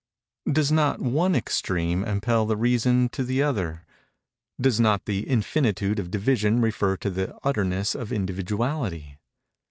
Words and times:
Does 0.51 0.71
not 0.71 0.99
one 0.99 1.35
extreme 1.35 2.03
impel 2.03 2.47
the 2.47 2.57
reason 2.57 3.07
to 3.09 3.23
the 3.23 3.43
other? 3.43 3.85
Does 4.59 4.79
not 4.79 5.05
the 5.05 5.27
infinitude 5.29 5.99
of 5.99 6.09
division 6.09 6.59
refer 6.59 6.97
to 6.97 7.11
the 7.11 7.37
utterness 7.43 7.93
of 7.93 8.11
individuality? 8.11 9.19